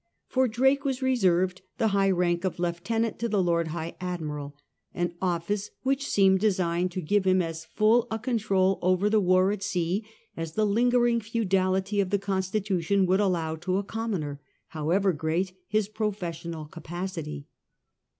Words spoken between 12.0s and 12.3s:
of the